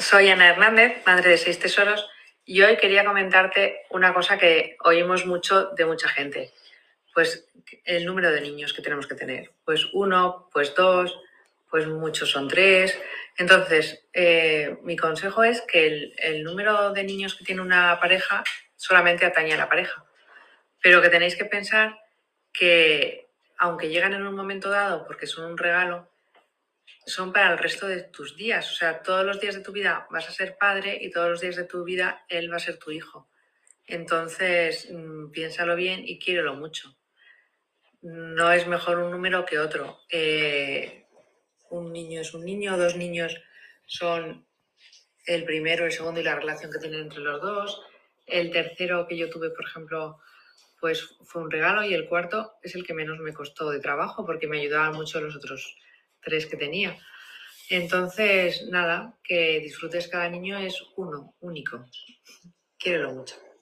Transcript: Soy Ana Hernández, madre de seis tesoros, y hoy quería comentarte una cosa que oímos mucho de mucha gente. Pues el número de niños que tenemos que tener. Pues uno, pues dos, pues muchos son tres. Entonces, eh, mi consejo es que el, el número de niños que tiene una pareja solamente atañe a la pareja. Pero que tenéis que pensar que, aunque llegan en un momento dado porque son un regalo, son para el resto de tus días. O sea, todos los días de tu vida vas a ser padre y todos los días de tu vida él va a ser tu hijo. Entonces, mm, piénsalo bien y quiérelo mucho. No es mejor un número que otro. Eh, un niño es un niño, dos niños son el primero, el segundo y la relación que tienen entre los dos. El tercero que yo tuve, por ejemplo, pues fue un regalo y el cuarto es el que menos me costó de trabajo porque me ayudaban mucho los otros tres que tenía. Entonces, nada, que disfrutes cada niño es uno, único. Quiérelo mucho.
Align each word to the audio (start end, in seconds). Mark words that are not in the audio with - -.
Soy 0.00 0.28
Ana 0.28 0.48
Hernández, 0.48 1.02
madre 1.06 1.30
de 1.30 1.38
seis 1.38 1.58
tesoros, 1.58 2.08
y 2.44 2.62
hoy 2.62 2.76
quería 2.76 3.04
comentarte 3.04 3.82
una 3.90 4.12
cosa 4.12 4.38
que 4.38 4.76
oímos 4.84 5.24
mucho 5.24 5.66
de 5.76 5.86
mucha 5.86 6.08
gente. 6.08 6.52
Pues 7.14 7.48
el 7.84 8.04
número 8.04 8.32
de 8.32 8.40
niños 8.40 8.72
que 8.72 8.82
tenemos 8.82 9.06
que 9.06 9.14
tener. 9.14 9.52
Pues 9.64 9.86
uno, 9.92 10.48
pues 10.52 10.74
dos, 10.74 11.16
pues 11.70 11.86
muchos 11.86 12.30
son 12.30 12.48
tres. 12.48 13.00
Entonces, 13.38 14.04
eh, 14.12 14.76
mi 14.82 14.96
consejo 14.96 15.44
es 15.44 15.60
que 15.62 15.86
el, 15.86 16.14
el 16.18 16.42
número 16.42 16.92
de 16.92 17.04
niños 17.04 17.36
que 17.36 17.44
tiene 17.44 17.62
una 17.62 17.98
pareja 18.00 18.42
solamente 18.76 19.26
atañe 19.26 19.54
a 19.54 19.58
la 19.58 19.68
pareja. 19.68 20.04
Pero 20.82 21.00
que 21.00 21.08
tenéis 21.08 21.36
que 21.36 21.44
pensar 21.44 21.98
que, 22.52 23.28
aunque 23.58 23.88
llegan 23.88 24.12
en 24.12 24.26
un 24.26 24.34
momento 24.34 24.70
dado 24.70 25.06
porque 25.06 25.26
son 25.26 25.44
un 25.52 25.56
regalo, 25.56 26.08
son 27.06 27.32
para 27.32 27.52
el 27.52 27.58
resto 27.58 27.86
de 27.86 28.02
tus 28.02 28.36
días. 28.36 28.70
O 28.72 28.74
sea, 28.74 29.02
todos 29.02 29.24
los 29.24 29.40
días 29.40 29.54
de 29.54 29.60
tu 29.60 29.72
vida 29.72 30.06
vas 30.10 30.28
a 30.28 30.32
ser 30.32 30.56
padre 30.58 30.98
y 31.00 31.10
todos 31.10 31.30
los 31.30 31.40
días 31.40 31.56
de 31.56 31.64
tu 31.64 31.84
vida 31.84 32.24
él 32.28 32.50
va 32.50 32.56
a 32.56 32.60
ser 32.60 32.78
tu 32.78 32.90
hijo. 32.90 33.28
Entonces, 33.86 34.88
mm, 34.90 35.30
piénsalo 35.30 35.76
bien 35.76 36.02
y 36.06 36.18
quiérelo 36.18 36.54
mucho. 36.54 36.96
No 38.02 38.52
es 38.52 38.66
mejor 38.66 38.98
un 38.98 39.10
número 39.10 39.44
que 39.44 39.58
otro. 39.58 40.00
Eh, 40.10 41.06
un 41.70 41.92
niño 41.92 42.20
es 42.20 42.34
un 42.34 42.44
niño, 42.44 42.76
dos 42.76 42.96
niños 42.96 43.40
son 43.86 44.46
el 45.26 45.44
primero, 45.44 45.84
el 45.84 45.92
segundo 45.92 46.20
y 46.20 46.24
la 46.24 46.36
relación 46.36 46.70
que 46.70 46.78
tienen 46.78 47.00
entre 47.00 47.20
los 47.20 47.40
dos. 47.40 47.82
El 48.26 48.50
tercero 48.50 49.06
que 49.06 49.16
yo 49.16 49.28
tuve, 49.28 49.50
por 49.50 49.66
ejemplo, 49.66 50.20
pues 50.80 51.16
fue 51.24 51.42
un 51.42 51.50
regalo 51.50 51.82
y 51.84 51.94
el 51.94 52.08
cuarto 52.08 52.54
es 52.62 52.74
el 52.74 52.84
que 52.84 52.94
menos 52.94 53.18
me 53.18 53.32
costó 53.32 53.70
de 53.70 53.80
trabajo 53.80 54.24
porque 54.24 54.46
me 54.46 54.60
ayudaban 54.60 54.94
mucho 54.94 55.20
los 55.20 55.36
otros 55.36 55.76
tres 56.24 56.46
que 56.46 56.56
tenía. 56.56 56.96
Entonces, 57.70 58.66
nada, 58.70 59.16
que 59.22 59.60
disfrutes 59.60 60.08
cada 60.08 60.28
niño 60.28 60.58
es 60.58 60.82
uno, 60.96 61.34
único. 61.40 61.84
Quiérelo 62.78 63.12
mucho. 63.12 63.44